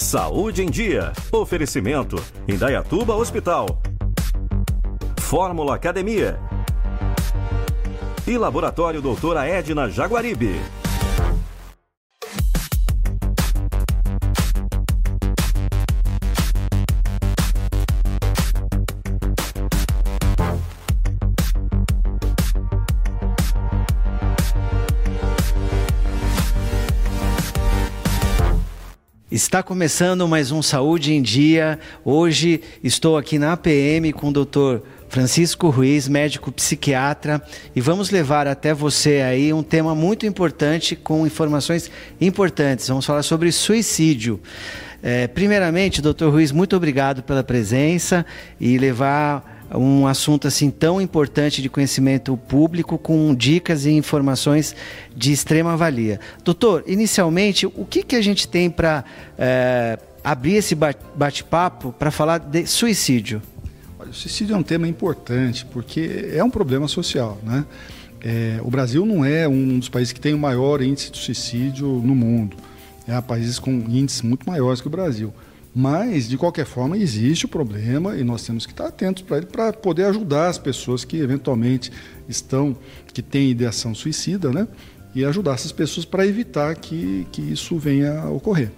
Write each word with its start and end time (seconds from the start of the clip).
Saúde 0.00 0.62
em 0.62 0.70
Dia. 0.70 1.12
Oferecimento. 1.30 2.16
Indaiatuba 2.48 3.14
Hospital. 3.14 3.66
Fórmula 5.20 5.74
Academia. 5.74 6.40
E 8.26 8.38
Laboratório 8.38 9.02
Doutora 9.02 9.46
Edna 9.46 9.90
Jaguaribe. 9.90 10.58
Está 29.50 29.64
começando 29.64 30.28
mais 30.28 30.52
um 30.52 30.62
Saúde 30.62 31.12
em 31.12 31.20
Dia. 31.20 31.76
Hoje 32.04 32.60
estou 32.84 33.18
aqui 33.18 33.36
na 33.36 33.54
APM 33.54 34.12
com 34.12 34.28
o 34.28 34.32
Dr. 34.32 34.78
Francisco 35.08 35.70
Ruiz, 35.70 36.06
médico 36.06 36.52
psiquiatra, 36.52 37.42
e 37.74 37.80
vamos 37.80 38.10
levar 38.10 38.46
até 38.46 38.72
você 38.72 39.22
aí 39.22 39.52
um 39.52 39.64
tema 39.64 39.92
muito 39.92 40.24
importante 40.24 40.94
com 40.94 41.26
informações 41.26 41.90
importantes. 42.20 42.86
Vamos 42.86 43.04
falar 43.04 43.24
sobre 43.24 43.50
suicídio. 43.50 44.38
É, 45.02 45.26
primeiramente, 45.26 46.00
doutor 46.00 46.30
Ruiz, 46.30 46.52
muito 46.52 46.76
obrigado 46.76 47.20
pela 47.20 47.42
presença 47.42 48.24
e 48.60 48.78
levar 48.78 49.59
um 49.78 50.06
assunto 50.06 50.48
assim 50.48 50.70
tão 50.70 51.00
importante 51.00 51.62
de 51.62 51.68
conhecimento 51.68 52.36
público 52.36 52.98
com 52.98 53.34
dicas 53.34 53.84
e 53.84 53.90
informações 53.90 54.74
de 55.14 55.32
extrema 55.32 55.76
valia. 55.76 56.18
Doutor, 56.44 56.82
inicialmente, 56.86 57.66
o 57.66 57.86
que, 57.88 58.02
que 58.02 58.16
a 58.16 58.22
gente 58.22 58.48
tem 58.48 58.68
para 58.68 59.04
é, 59.38 59.98
abrir 60.24 60.56
esse 60.56 60.74
bate-papo 60.74 61.92
para 61.92 62.10
falar 62.10 62.38
de 62.38 62.66
suicídio? 62.66 63.40
Olha, 63.98 64.10
o 64.10 64.14
suicídio 64.14 64.54
é 64.54 64.58
um 64.58 64.62
tema 64.62 64.88
importante 64.88 65.64
porque 65.66 66.30
é 66.32 66.42
um 66.42 66.50
problema 66.50 66.88
social, 66.88 67.38
né? 67.42 67.64
É, 68.22 68.60
o 68.62 68.70
Brasil 68.70 69.06
não 69.06 69.24
é 69.24 69.48
um 69.48 69.78
dos 69.78 69.88
países 69.88 70.12
que 70.12 70.20
tem 70.20 70.34
o 70.34 70.38
maior 70.38 70.82
índice 70.82 71.10
de 71.10 71.18
suicídio 71.18 71.86
no 71.86 72.14
mundo. 72.14 72.56
É, 73.08 73.14
há 73.14 73.22
países 73.22 73.58
com 73.58 73.70
índices 73.70 74.22
muito 74.22 74.46
maiores 74.46 74.80
que 74.80 74.86
o 74.86 74.90
Brasil. 74.90 75.32
Mas, 75.74 76.28
de 76.28 76.36
qualquer 76.36 76.66
forma, 76.66 76.98
existe 76.98 77.44
o 77.44 77.48
problema 77.48 78.16
e 78.16 78.24
nós 78.24 78.44
temos 78.44 78.66
que 78.66 78.72
estar 78.72 78.86
atentos 78.86 79.22
para 79.22 79.36
ele 79.36 79.46
para 79.46 79.72
poder 79.72 80.04
ajudar 80.06 80.48
as 80.48 80.58
pessoas 80.58 81.04
que 81.04 81.18
eventualmente 81.18 81.92
estão, 82.28 82.76
que 83.12 83.22
têm 83.22 83.50
ideação 83.50 83.94
suicida, 83.94 84.50
né? 84.50 84.66
E 85.14 85.24
ajudar 85.24 85.54
essas 85.54 85.72
pessoas 85.72 86.04
para 86.04 86.26
evitar 86.26 86.74
que, 86.74 87.26
que 87.30 87.40
isso 87.40 87.78
venha 87.78 88.20
a 88.20 88.30
ocorrer. 88.30 88.70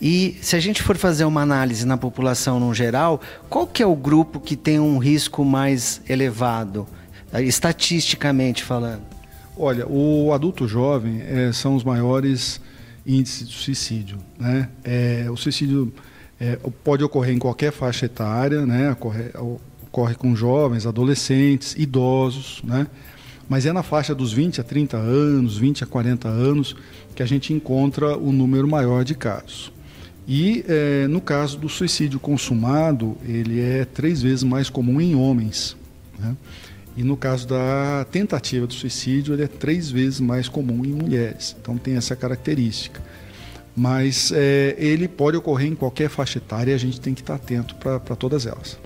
E 0.00 0.36
se 0.40 0.56
a 0.56 0.60
gente 0.60 0.82
for 0.82 0.96
fazer 0.96 1.24
uma 1.24 1.42
análise 1.42 1.86
na 1.86 1.96
população 1.96 2.58
no 2.58 2.74
geral, 2.74 3.20
qual 3.48 3.66
que 3.66 3.82
é 3.82 3.86
o 3.86 3.94
grupo 3.94 4.40
que 4.40 4.56
tem 4.56 4.80
um 4.80 4.98
risco 4.98 5.44
mais 5.44 6.00
elevado, 6.08 6.86
estatisticamente 7.34 8.64
falando? 8.64 9.02
Olha, 9.56 9.86
o 9.86 10.32
adulto 10.32 10.66
jovem 10.66 11.22
é, 11.22 11.52
são 11.52 11.76
os 11.76 11.84
maiores 11.84 12.60
índices 13.06 13.48
de 13.48 13.54
suicídio. 13.54 14.18
Né? 14.38 14.68
É, 14.82 15.26
o 15.30 15.36
suicídio 15.36 15.92
é, 16.42 16.58
pode 16.82 17.04
ocorrer 17.04 17.32
em 17.32 17.38
qualquer 17.38 17.70
faixa 17.70 18.06
etária, 18.06 18.66
né? 18.66 18.90
ocorre, 18.90 19.26
ocorre 19.86 20.16
com 20.16 20.34
jovens, 20.34 20.86
adolescentes, 20.86 21.76
idosos, 21.78 22.60
né? 22.64 22.88
mas 23.48 23.64
é 23.64 23.72
na 23.72 23.84
faixa 23.84 24.12
dos 24.12 24.32
20 24.32 24.60
a 24.60 24.64
30 24.64 24.96
anos, 24.96 25.56
20 25.56 25.84
a 25.84 25.86
40 25.86 26.28
anos, 26.28 26.74
que 27.14 27.22
a 27.22 27.26
gente 27.26 27.52
encontra 27.52 28.18
o 28.18 28.32
número 28.32 28.66
maior 28.66 29.04
de 29.04 29.14
casos. 29.14 29.70
E 30.26 30.64
é, 30.66 31.06
no 31.06 31.20
caso 31.20 31.56
do 31.58 31.68
suicídio 31.68 32.18
consumado, 32.18 33.16
ele 33.24 33.60
é 33.60 33.84
três 33.84 34.20
vezes 34.20 34.42
mais 34.42 34.68
comum 34.68 35.00
em 35.00 35.14
homens. 35.14 35.76
Né? 36.18 36.36
E 36.96 37.04
no 37.04 37.16
caso 37.16 37.46
da 37.46 38.04
tentativa 38.10 38.66
de 38.66 38.74
suicídio, 38.74 39.32
ele 39.32 39.44
é 39.44 39.48
três 39.48 39.92
vezes 39.92 40.18
mais 40.18 40.48
comum 40.48 40.84
em 40.84 40.92
mulheres. 40.92 41.54
Então 41.60 41.78
tem 41.78 41.94
essa 41.94 42.16
característica 42.16 43.00
mas 43.76 44.32
é, 44.34 44.74
ele 44.78 45.08
pode 45.08 45.36
ocorrer 45.36 45.68
em 45.68 45.74
qualquer 45.74 46.08
faixa 46.08 46.38
etária 46.38 46.72
e 46.72 46.74
a 46.74 46.78
gente 46.78 47.00
tem 47.00 47.14
que 47.14 47.20
estar 47.20 47.34
atento 47.34 47.74
para 47.76 48.16
todas 48.16 48.46
elas. 48.46 48.78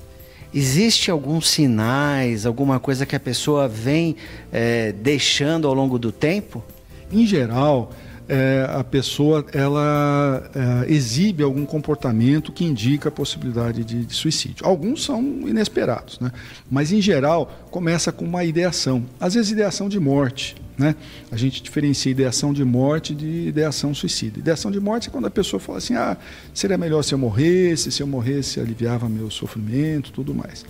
Existe 0.55 1.11
alguns 1.11 1.49
sinais, 1.51 2.47
alguma 2.47 2.79
coisa 2.79 3.05
que 3.05 3.17
a 3.17 3.21
pessoa 3.21 3.69
vem 3.69 4.17
é, 4.53 4.93
deixando 4.93 5.67
ao 5.69 5.75
longo 5.75 5.99
do 5.99 6.13
tempo? 6.13 6.65
Em 7.13 7.27
geral, 7.27 7.93
é, 8.29 8.67
a 8.69 8.83
pessoa 8.83 9.45
ela 9.53 10.51
é, 10.55 10.93
exibe 10.93 11.43
algum 11.43 11.65
comportamento 11.65 12.51
que 12.51 12.65
indica 12.65 13.09
a 13.09 13.13
possibilidade 13.13 13.85
de, 13.85 14.05
de, 14.05 14.15
suicídio. 14.15 14.67
Alguns 14.67 15.05
são 15.05 15.23
inesperados, 15.47 16.19
né? 16.19 16.33
mas 16.71 16.93
em 16.93 17.01
geral 17.01 17.67
começa 17.71 18.11
com 18.11 18.25
uma 18.25 18.45
ideação, 18.45 19.05
às 19.21 19.35
vezes 19.35 19.53
ideação 19.53 19.89
de 19.89 20.01
morte. 20.01 20.57
Né? 20.77 20.95
A 21.31 21.37
gente 21.37 21.63
diferencia 21.63 22.13
ideação 22.13 22.53
de 22.53 22.63
morte 22.63 23.15
de 23.15 23.49
ideação 23.49 23.95
suicida. 23.95 24.39
Ideação 24.39 24.71
de 24.71 24.79
morte 24.79 25.09
é 25.09 25.11
quando 25.11 25.27
a 25.27 25.31
pessoa 25.31 25.59
fala 25.59 25.79
assim: 25.79 25.95
ah, 25.95 26.19
seria 26.53 26.77
melhor 26.77 27.03
se 27.03 27.15
eu 27.15 27.19
morresse, 27.19 27.91
se 27.91 28.03
eu 28.03 28.07
morresse 28.07 28.61
aliviava 28.61 29.09
meu 29.09 29.31
sofrimento, 29.31 30.13
tudo 30.13 30.35
mais. 30.35 30.67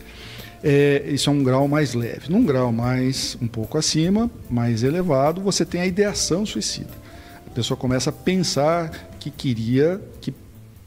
É, 0.62 1.02
isso 1.08 1.28
é 1.28 1.32
um 1.32 1.42
grau 1.42 1.66
mais 1.66 1.94
leve. 1.94 2.30
Num 2.30 2.44
grau 2.44 2.70
mais 2.70 3.36
um 3.42 3.48
pouco 3.48 3.76
acima, 3.76 4.30
mais 4.48 4.84
elevado, 4.84 5.40
você 5.40 5.64
tem 5.64 5.80
a 5.80 5.86
ideação 5.86 6.46
suicida 6.46 7.05
pessoa 7.56 7.76
começa 7.76 8.10
a 8.10 8.12
pensar 8.12 8.90
que 9.18 9.30
queria, 9.30 9.98
que 10.20 10.32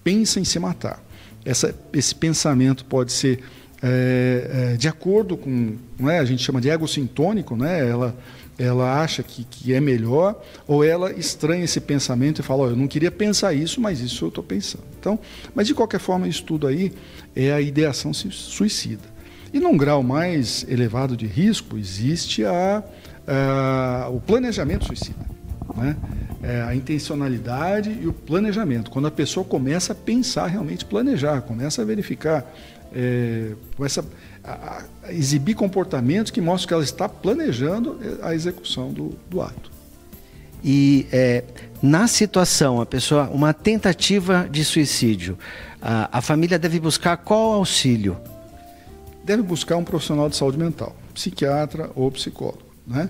pensa 0.04 0.40
em 0.40 0.44
se 0.44 0.60
matar. 0.60 1.04
Essa, 1.44 1.74
esse 1.92 2.14
pensamento 2.14 2.86
pode 2.86 3.12
ser 3.12 3.44
é, 3.82 4.74
é, 4.74 4.78
de 4.78 4.88
acordo 4.88 5.36
com, 5.36 5.78
não 6.00 6.08
é? 6.08 6.20
a 6.20 6.26
gente 6.26 6.44
chama 6.44 6.62
de 6.62 6.70
ego 6.70 6.88
sintônico, 6.88 7.56
né? 7.56 7.90
ela, 7.90 8.16
ela 8.60 9.02
acha 9.02 9.24
que, 9.24 9.44
que 9.46 9.74
é 9.74 9.82
melhor, 9.82 10.40
ou 10.68 10.84
ela 10.84 11.12
estranha 11.12 11.64
esse 11.64 11.82
pensamento 11.82 12.40
e 12.40 12.44
fala, 12.44 12.66
oh, 12.66 12.70
eu 12.70 12.76
não 12.76 12.88
queria 12.88 13.10
pensar 13.10 13.52
isso, 13.52 13.82
mas 13.82 14.00
isso 14.00 14.26
eu 14.26 14.30
estou 14.30 14.44
pensando. 14.44 14.84
Então, 15.00 15.18
mas 15.56 15.66
de 15.66 15.74
qualquer 15.74 16.00
forma, 16.00 16.28
isso 16.28 16.44
tudo 16.44 16.68
aí 16.68 16.94
é 17.36 17.52
a 17.52 17.60
ideação 17.60 18.14
suicida. 18.14 19.10
E 19.52 19.60
num 19.60 19.76
grau 19.76 20.04
mais 20.04 20.64
elevado 20.70 21.18
de 21.18 21.26
risco, 21.26 21.80
existe 21.80 22.46
a, 22.46 22.84
a 23.28 24.10
o 24.12 24.22
planejamento 24.22 24.86
suicida. 24.86 25.26
Né? 25.76 25.96
É 26.42 26.62
a 26.62 26.74
intencionalidade 26.74 27.92
e 28.02 28.08
o 28.08 28.14
planejamento. 28.14 28.90
Quando 28.90 29.08
a 29.08 29.12
pessoa 29.12 29.46
começa 29.46 29.92
a 29.92 29.96
pensar, 29.96 30.48
realmente 30.48 30.86
planejar, 30.86 31.42
começa 31.42 31.82
a 31.82 31.86
verificar, 31.86 32.50
é, 32.94 33.52
começa 33.76 34.06
a, 34.44 34.84
a, 35.04 35.14
exibir 35.14 35.54
comportamentos 35.54 36.32
que 36.32 36.40
mostram 36.40 36.68
que 36.68 36.74
ela 36.74 36.84
está 36.84 37.10
planejando 37.10 38.00
a 38.22 38.34
execução 38.34 38.94
do, 38.94 39.18
do 39.30 39.42
ato. 39.42 39.70
E 40.64 41.08
é, 41.12 41.44
na 41.82 42.08
situação, 42.08 42.82
a 42.82 42.86
pessoa, 42.86 43.30
uma 43.30 43.54
tentativa 43.54 44.48
de 44.50 44.64
suicídio, 44.66 45.38
a, 45.82 46.18
a 46.18 46.22
família 46.22 46.60
deve 46.60 46.80
buscar 46.80 47.18
qual 47.18 47.54
auxílio? 47.54 48.18
Deve 49.24 49.42
buscar 49.42 49.78
um 49.78 49.84
profissional 49.84 50.30
de 50.30 50.36
saúde 50.36 50.58
mental, 50.58 50.96
psiquiatra 51.14 51.90
ou 51.96 52.12
psicólogo, 52.12 52.64
né? 52.86 53.10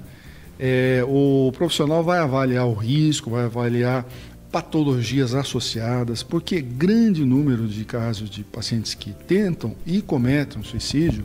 É, 0.59 1.03
o 1.07 1.51
profissional 1.53 2.03
vai 2.03 2.19
avaliar 2.19 2.67
o 2.67 2.73
risco, 2.73 3.29
vai 3.29 3.45
avaliar 3.45 4.05
patologias 4.51 5.33
associadas, 5.33 6.23
porque 6.23 6.59
grande 6.59 7.23
número 7.23 7.67
de 7.67 7.85
casos 7.85 8.29
de 8.29 8.43
pacientes 8.43 8.93
que 8.93 9.11
tentam 9.11 9.75
e 9.85 10.01
cometem 10.01 10.63
suicídio 10.63 11.23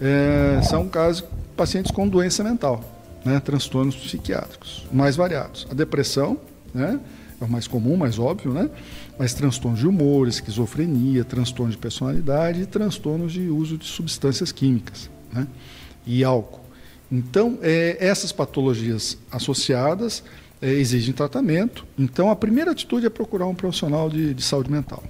é, 0.00 0.60
são 0.62 0.88
casos 0.88 1.24
pacientes 1.56 1.90
com 1.92 2.08
doença 2.08 2.42
mental, 2.42 2.82
né, 3.24 3.38
transtornos 3.38 3.94
psiquiátricos 3.94 4.86
mais 4.90 5.14
variados. 5.14 5.66
A 5.70 5.74
depressão, 5.74 6.38
né, 6.72 6.98
é 7.40 7.44
o 7.44 7.48
mais 7.48 7.66
comum, 7.66 7.96
mais 7.96 8.18
óbvio, 8.18 8.52
né? 8.52 8.70
Mas 9.18 9.34
transtornos 9.34 9.80
de 9.80 9.86
humor, 9.86 10.26
esquizofrenia, 10.26 11.24
transtornos 11.24 11.74
de 11.74 11.80
personalidade 11.80 12.62
e 12.62 12.66
transtornos 12.66 13.32
de 13.32 13.48
uso 13.48 13.76
de 13.76 13.86
substâncias 13.86 14.50
químicas, 14.50 15.10
né? 15.32 15.46
E 16.06 16.24
álcool. 16.24 16.63
Então, 17.10 17.58
é, 17.62 17.96
essas 18.00 18.32
patologias 18.32 19.18
associadas 19.30 20.22
é, 20.60 20.70
exigem 20.70 21.12
tratamento. 21.12 21.86
Então, 21.98 22.30
a 22.30 22.36
primeira 22.36 22.70
atitude 22.70 23.06
é 23.06 23.10
procurar 23.10 23.46
um 23.46 23.54
profissional 23.54 24.08
de, 24.08 24.34
de 24.34 24.42
saúde 24.42 24.70
mental. 24.70 25.02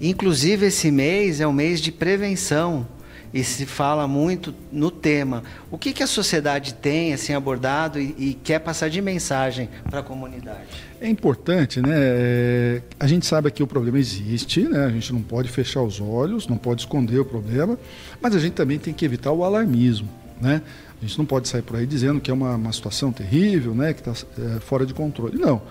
Inclusive, 0.00 0.66
esse 0.66 0.90
mês 0.90 1.40
é 1.40 1.46
um 1.46 1.52
mês 1.52 1.80
de 1.80 1.92
prevenção 1.92 2.86
e 3.32 3.44
se 3.44 3.64
fala 3.64 4.08
muito 4.08 4.54
no 4.72 4.90
tema. 4.90 5.42
O 5.70 5.78
que, 5.78 5.92
que 5.92 6.02
a 6.02 6.06
sociedade 6.06 6.74
tem 6.74 7.12
assim 7.12 7.32
abordado 7.32 8.00
e, 8.00 8.14
e 8.18 8.34
quer 8.42 8.58
passar 8.58 8.90
de 8.90 9.00
mensagem 9.00 9.68
para 9.88 10.00
a 10.00 10.02
comunidade? 10.02 10.68
É 11.00 11.08
importante, 11.08 11.80
né? 11.80 11.94
É, 11.94 12.82
a 12.98 13.06
gente 13.06 13.24
sabe 13.24 13.50
que 13.50 13.62
o 13.62 13.66
problema 13.66 13.98
existe, 13.98 14.62
né? 14.62 14.84
A 14.84 14.90
gente 14.90 15.12
não 15.12 15.22
pode 15.22 15.48
fechar 15.48 15.82
os 15.82 16.00
olhos, 16.00 16.48
não 16.48 16.58
pode 16.58 16.82
esconder 16.82 17.20
o 17.20 17.24
problema, 17.24 17.78
mas 18.20 18.34
a 18.34 18.38
gente 18.38 18.54
também 18.54 18.78
tem 18.78 18.92
que 18.92 19.04
evitar 19.04 19.32
o 19.32 19.44
alarmismo, 19.44 20.08
né? 20.40 20.62
A 21.00 21.06
gente 21.06 21.18
não 21.18 21.24
pode 21.24 21.48
sair 21.48 21.62
por 21.62 21.76
aí 21.76 21.86
dizendo 21.86 22.20
que 22.20 22.30
é 22.30 22.34
uma, 22.34 22.54
uma 22.56 22.72
situação 22.72 23.10
terrível, 23.10 23.74
né, 23.74 23.94
que 23.94 24.00
está 24.06 24.12
é, 24.38 24.60
fora 24.60 24.84
de 24.84 24.92
controle. 24.92 25.38
Não. 25.38 25.62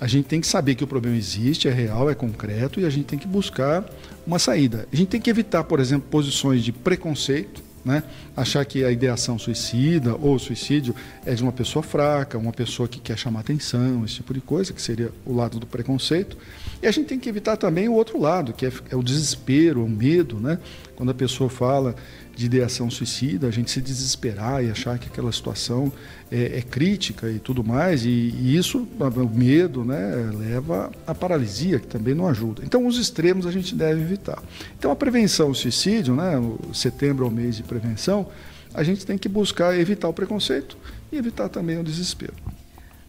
a 0.00 0.06
gente 0.06 0.26
tem 0.26 0.40
que 0.40 0.46
saber 0.46 0.74
que 0.74 0.84
o 0.84 0.86
problema 0.86 1.16
existe, 1.16 1.68
é 1.68 1.72
real, 1.72 2.10
é 2.10 2.14
concreto 2.14 2.78
e 2.78 2.84
a 2.84 2.90
gente 2.90 3.06
tem 3.06 3.18
que 3.18 3.26
buscar 3.26 3.84
uma 4.26 4.38
saída. 4.38 4.86
A 4.92 4.96
gente 4.96 5.08
tem 5.08 5.20
que 5.20 5.30
evitar, 5.30 5.64
por 5.64 5.80
exemplo, 5.80 6.06
posições 6.10 6.62
de 6.62 6.70
preconceito, 6.70 7.62
né? 7.84 8.02
achar 8.36 8.64
que 8.66 8.84
a 8.84 8.92
ideação 8.92 9.38
suicida 9.38 10.14
ou 10.14 10.38
suicídio 10.38 10.94
é 11.24 11.34
de 11.34 11.42
uma 11.42 11.52
pessoa 11.52 11.82
fraca, 11.82 12.36
uma 12.36 12.52
pessoa 12.52 12.86
que 12.86 13.00
quer 13.00 13.16
chamar 13.16 13.40
atenção, 13.40 14.04
esse 14.04 14.16
tipo 14.16 14.34
de 14.34 14.40
coisa, 14.40 14.72
que 14.72 14.82
seria 14.82 15.10
o 15.24 15.34
lado 15.34 15.58
do 15.58 15.66
preconceito. 15.66 16.36
E 16.82 16.86
a 16.86 16.90
gente 16.90 17.06
tem 17.06 17.18
que 17.18 17.28
evitar 17.28 17.56
também 17.56 17.88
o 17.88 17.94
outro 17.94 18.20
lado, 18.20 18.52
que 18.52 18.66
é, 18.66 18.72
é 18.90 18.96
o 18.96 19.02
desespero, 19.02 19.82
o 19.82 19.88
medo. 19.88 20.38
Né? 20.38 20.58
Quando 20.94 21.10
a 21.10 21.14
pessoa 21.14 21.48
fala 21.48 21.96
de 22.38 22.46
ideação 22.46 22.88
suicida, 22.88 23.48
a 23.48 23.50
gente 23.50 23.68
se 23.68 23.80
desesperar 23.80 24.64
e 24.64 24.70
achar 24.70 24.96
que 24.96 25.08
aquela 25.08 25.32
situação 25.32 25.92
é, 26.30 26.58
é 26.58 26.62
crítica 26.62 27.28
e 27.28 27.40
tudo 27.40 27.64
mais, 27.64 28.04
e, 28.04 28.08
e, 28.08 28.56
isso, 28.56 28.86
o 28.96 29.36
medo, 29.36 29.84
né, 29.84 30.30
leva 30.32 30.88
à 31.04 31.12
paralisia, 31.12 31.80
que 31.80 31.88
também 31.88 32.14
não 32.14 32.28
ajuda. 32.28 32.62
Então, 32.64 32.86
os 32.86 32.96
extremos 32.96 33.44
a 33.44 33.50
gente 33.50 33.74
deve 33.74 34.02
evitar. 34.02 34.40
Então, 34.78 34.92
a 34.92 34.94
prevenção 34.94 35.48
ao 35.48 35.54
suicídio, 35.54 36.14
né, 36.14 36.40
setembro 36.72 37.24
é 37.24 37.28
o 37.28 37.30
mês 37.32 37.56
de 37.56 37.64
prevenção, 37.64 38.28
a 38.72 38.84
gente 38.84 39.04
tem 39.04 39.18
que 39.18 39.28
buscar 39.28 39.76
evitar 39.76 40.08
o 40.08 40.12
preconceito 40.12 40.78
e 41.10 41.16
evitar 41.16 41.48
também 41.48 41.80
o 41.80 41.82
desespero. 41.82 42.34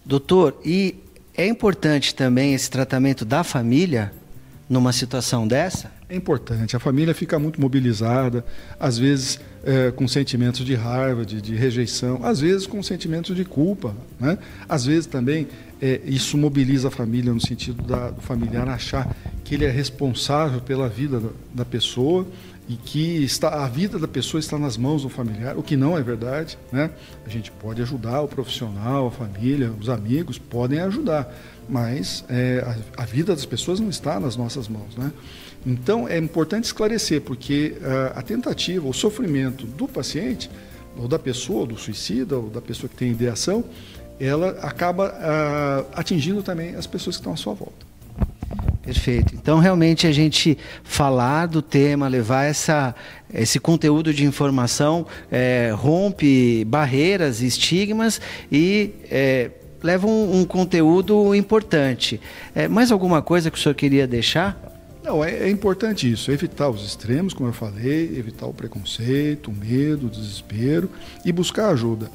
Doutor, 0.04 0.60
e 0.66 0.96
é 1.38 1.46
importante 1.46 2.16
também 2.16 2.56
esse 2.56 2.68
tratamento 2.68 3.24
da 3.24 3.44
família 3.44 4.12
numa 4.68 4.92
situação 4.92 5.48
dessa? 5.48 5.99
É 6.10 6.16
importante. 6.16 6.76
A 6.76 6.80
família 6.80 7.14
fica 7.14 7.38
muito 7.38 7.62
mobilizada, 7.62 8.44
às 8.80 8.98
vezes 8.98 9.40
é, 9.64 9.92
com 9.92 10.08
sentimentos 10.08 10.66
de 10.66 10.74
raiva, 10.74 11.24
de, 11.24 11.40
de, 11.40 11.56
rejeição, 11.56 12.22
às 12.24 12.40
vezes 12.40 12.66
com 12.66 12.82
sentimentos 12.82 13.36
de 13.36 13.46
culpa. 13.46 13.96
Né? 14.20 14.40
Às 14.68 14.86
vezes 14.86 15.06
também 15.06 15.48
é, 15.80 16.02
isso 16.06 16.36
mobiliza 16.36 16.88
a 16.88 16.92
família 16.92 17.32
no 17.32 17.40
sentido 17.40 17.84
da, 17.84 18.10
do 18.10 18.22
familiar 18.22 18.68
achar 18.68 19.16
que 19.44 19.54
ele 19.54 19.66
é 19.66 19.70
responsável 19.70 20.60
pela 20.60 20.90
vida 20.90 21.20
da, 21.20 21.30
da 21.54 21.66
pessoa 21.66 22.26
e 22.68 22.76
que 22.76 23.24
está, 23.24 23.64
a 23.64 23.68
vida 23.68 23.98
da 23.98 24.08
pessoa 24.08 24.40
está 24.40 24.58
nas 24.58 24.78
mãos 24.78 25.02
do 25.02 25.10
familiar, 25.10 25.58
o 25.58 25.64
que 25.64 25.76
não 25.76 25.98
é 25.98 26.04
verdade. 26.04 26.58
Né? 26.72 26.92
A 27.26 27.30
gente 27.30 27.52
pode 27.52 27.82
ajudar 27.82 28.22
o 28.22 28.28
profissional, 28.28 29.08
a 29.08 29.12
família, 29.12 29.72
os 29.80 29.90
amigos 29.90 30.38
podem 30.38 30.80
ajudar, 30.80 31.32
mas 31.68 32.24
é, 32.30 32.64
a, 32.98 33.04
a, 33.04 33.06
vida 33.06 33.34
das 33.34 33.46
pessoas 33.46 33.80
não 33.80 33.90
está 33.90 34.20
nas 34.20 34.36
nossas 34.36 34.68
mãos. 34.68 34.96
Né? 34.96 35.12
Então 35.66 36.08
é 36.08 36.18
importante 36.18 36.66
esclarecer, 36.66 37.22
porque 37.22 37.76
uh, 37.80 38.18
a 38.18 38.22
tentativa, 38.22 38.88
o 38.88 38.94
sofrimento 38.94 39.66
do 39.66 39.88
paciente, 39.88 40.50
ou 40.98 41.08
da 41.08 41.20
pessoa, 41.20 41.66
do 41.66 41.78
suicida, 41.78 42.38
ou 42.38 42.50
da 42.50 42.62
pessoa 42.62 42.90
que 42.90 42.96
tem 42.96 43.12
ideação, 43.12 43.64
ela 44.20 44.50
acaba 44.62 45.10
uh, 45.10 45.88
atingindo 45.94 46.44
também 46.44 46.76
as 46.76 46.86
pessoas 46.86 47.16
que 47.16 47.22
estão 47.22 47.34
à 47.34 47.38
sua 47.38 47.54
volta. 47.54 47.90
Perfeito. 48.84 49.36
Então, 49.36 49.60
realmente, 49.60 50.08
a 50.08 50.12
gente 50.12 50.58
falar 50.84 51.46
do 51.46 51.62
tema, 51.62 52.08
levar 52.08 52.46
essa, 52.46 52.96
esse 53.32 53.60
conteúdo 53.60 54.12
de 54.14 54.26
informação, 54.26 55.06
é, 55.32 55.72
rompe 55.76 56.66
barreiras, 56.66 57.42
estigmas 57.42 58.20
e 58.52 58.92
é, 59.12 59.52
leva 59.84 60.08
um, 60.08 60.40
um, 60.40 60.46
conteúdo 60.46 61.36
importante. 61.36 62.20
É, 62.56 62.68
mais 62.68 62.92
alguma 62.92 63.22
coisa 63.22 63.52
que 63.52 63.60
o 63.60 63.62
senhor 63.62 63.76
queria 63.76 64.08
deixar? 64.08 64.69
Não, 65.10 65.24
é, 65.24 65.32
é, 65.32 65.50
importante 65.50 66.10
isso, 66.10 66.32
evitar 66.32 66.70
os 66.70 66.86
extremos, 66.86 67.34
como 67.34 67.50
eu 67.50 67.54
falei, 67.54 68.16
evitar 68.16 68.46
o 68.46 68.54
preconceito, 68.54 69.50
o 69.50 69.52
medo, 69.52 70.06
o 70.06 70.10
desespero 70.10 70.88
e 71.26 71.32
buscar 71.32 71.70
ajuda. 71.72 72.12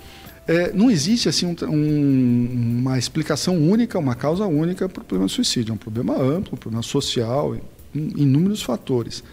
É, 0.46 0.72
não 0.72 0.88
existe 0.88 1.28
assim 1.28 1.44
um, 1.44 1.56
um, 1.68 2.78
uma 2.82 2.96
explicação 2.96 3.56
única, 3.58 3.98
uma 3.98 4.14
causa 4.14 4.46
única 4.46 4.88
para 4.88 5.02
o 5.02 5.04
problema 5.04 5.26
do 5.26 5.32
suicídio. 5.32 5.72
É 5.72 5.74
um 5.74 5.76
problema 5.76 6.14
amplo, 6.16 6.54
um 6.54 6.56
problema 6.56 6.84
social, 6.84 7.56
inúmeros 7.92 8.62
fatores. 8.62 9.24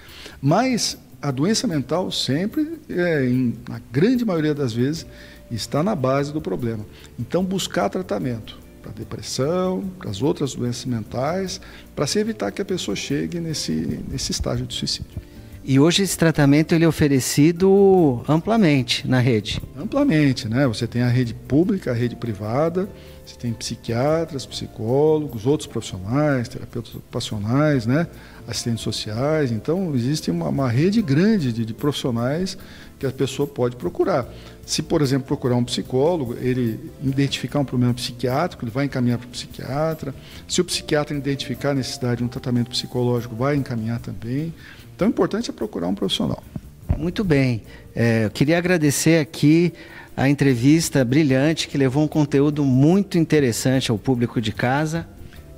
Mas 0.41 0.97
a 1.21 1.29
doença 1.29 1.67
mental 1.67 2.11
sempre, 2.11 2.79
é, 2.89 3.27
em, 3.27 3.53
na 3.69 3.79
grande 3.91 4.25
maioria 4.25 4.55
das 4.55 4.73
vezes, 4.73 5.05
está 5.51 5.83
na 5.83 5.93
base 5.93 6.33
do 6.33 6.41
problema. 6.41 6.83
Então, 7.19 7.43
buscar 7.43 7.89
tratamento 7.89 8.60
para 8.81 8.91
depressão, 8.91 9.83
para 9.99 10.09
as 10.09 10.21
outras 10.21 10.55
doenças 10.55 10.85
mentais, 10.85 11.61
para 11.95 12.07
se 12.07 12.19
evitar 12.19 12.51
que 12.51 12.61
a 12.61 12.65
pessoa 12.65 12.95
chegue 12.95 13.39
nesse, 13.39 14.03
nesse 14.09 14.31
estágio 14.31 14.65
de 14.65 14.73
suicídio. 14.73 15.21
E 15.63 15.79
hoje 15.79 16.01
esse 16.01 16.17
tratamento 16.17 16.73
ele 16.73 16.83
é 16.83 16.87
oferecido 16.87 18.23
amplamente 18.27 19.07
na 19.07 19.19
rede? 19.19 19.61
Amplamente, 19.77 20.49
né? 20.49 20.65
Você 20.65 20.87
tem 20.87 21.03
a 21.03 21.07
rede 21.07 21.35
pública, 21.35 21.91
a 21.91 21.93
rede 21.93 22.15
privada, 22.15 22.89
você 23.23 23.35
tem 23.35 23.53
psiquiatras, 23.53 24.43
psicólogos, 24.43 25.45
outros 25.45 25.67
profissionais, 25.67 26.47
terapeutas 26.47 26.95
ocupacionais, 26.95 27.85
né? 27.85 28.07
assistentes 28.47 28.83
sociais. 28.83 29.51
Então, 29.51 29.93
existe 29.93 30.31
uma, 30.31 30.49
uma 30.49 30.69
rede 30.69 30.99
grande 30.99 31.53
de, 31.53 31.63
de 31.63 31.73
profissionais 31.75 32.57
que 33.01 33.07
a 33.07 33.11
pessoa 33.11 33.47
pode 33.47 33.75
procurar. 33.75 34.27
Se, 34.63 34.83
por 34.83 35.01
exemplo, 35.01 35.27
procurar 35.27 35.55
um 35.55 35.63
psicólogo, 35.63 36.35
ele 36.39 36.79
identificar 37.03 37.59
um 37.59 37.65
problema 37.65 37.93
psiquiátrico, 37.95 38.63
ele 38.63 38.71
vai 38.71 38.85
encaminhar 38.85 39.17
para 39.17 39.27
o 39.27 39.29
psiquiatra. 39.29 40.13
Se 40.47 40.61
o 40.61 40.63
psiquiatra 40.63 41.17
identificar 41.17 41.71
a 41.71 41.73
necessidade 41.73 42.17
de 42.17 42.23
um 42.23 42.27
tratamento 42.27 42.69
psicológico, 42.69 43.35
vai 43.35 43.55
encaminhar 43.55 43.99
também. 43.99 44.53
Então, 44.95 45.07
o 45.07 45.09
importante 45.09 45.49
é 45.49 45.53
procurar 45.53 45.87
um 45.87 45.95
profissional. 45.95 46.43
Muito 46.95 47.23
bem. 47.23 47.63
É, 47.95 48.25
eu 48.25 48.29
queria 48.29 48.59
agradecer 48.59 49.19
aqui 49.19 49.73
a 50.15 50.29
entrevista 50.29 51.03
brilhante 51.03 51.67
que 51.67 51.77
levou 51.77 52.03
um 52.03 52.07
conteúdo 52.07 52.63
muito 52.63 53.17
interessante 53.17 53.89
ao 53.89 53.97
público 53.97 54.39
de 54.39 54.51
casa. 54.51 55.07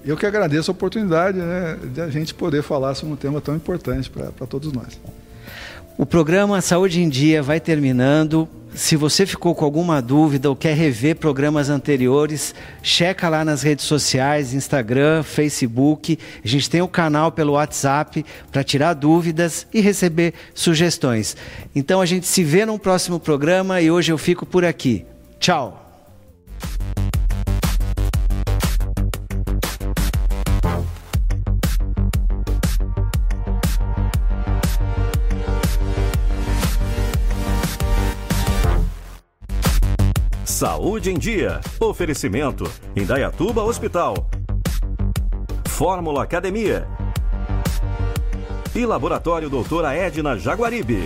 Eu 0.05 0.15
que 0.15 0.25
agradeço 0.25 0.71
a 0.71 0.73
oportunidade 0.73 1.37
né, 1.37 1.77
de 1.93 1.99
a 1.99 2.09
gente 2.09 2.33
poder 2.33 2.63
falar 2.63 2.95
sobre 2.95 3.13
um 3.13 3.17
tema 3.17 3.41
tão 3.41 3.55
importante 3.55 4.09
para 4.09 4.47
todos 4.47 4.71
nós. 4.71 4.97
O 5.95 6.07
programa 6.07 6.59
Saúde 6.59 7.01
em 7.01 7.07
Dia 7.07 7.43
vai 7.43 7.59
terminando. 7.59 8.49
Se 8.73 8.95
você 8.95 9.27
ficou 9.27 9.53
com 9.53 9.63
alguma 9.63 10.01
dúvida 10.01 10.49
ou 10.49 10.55
quer 10.55 10.75
rever 10.75 11.17
programas 11.17 11.69
anteriores, 11.69 12.55
checa 12.81 13.29
lá 13.29 13.45
nas 13.45 13.61
redes 13.61 13.85
sociais, 13.85 14.55
Instagram, 14.55 15.21
Facebook. 15.21 16.17
A 16.43 16.47
gente 16.47 16.67
tem 16.67 16.81
o 16.81 16.87
canal 16.87 17.31
pelo 17.31 17.53
WhatsApp 17.53 18.25
para 18.51 18.63
tirar 18.63 18.95
dúvidas 18.95 19.67
e 19.71 19.79
receber 19.79 20.33
sugestões. 20.55 21.37
Então 21.75 22.01
a 22.01 22.05
gente 22.07 22.25
se 22.25 22.43
vê 22.43 22.65
no 22.65 22.79
próximo 22.79 23.19
programa 23.19 23.79
e 23.79 23.91
hoje 23.91 24.11
eu 24.11 24.17
fico 24.17 24.47
por 24.47 24.65
aqui. 24.65 25.05
Tchau. 25.39 25.82
Saúde 40.63 41.11
em 41.11 41.19
Dia. 41.19 41.59
Oferecimento: 41.77 42.63
Indaiatuba 42.95 43.61
Hospital. 43.63 44.29
Fórmula 45.67 46.23
Academia. 46.23 46.87
E 48.73 48.85
Laboratório 48.85 49.49
Doutora 49.49 49.93
Edna 49.93 50.37
Jaguaribe. 50.37 51.03